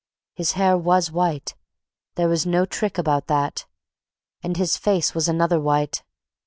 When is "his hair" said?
0.33-0.75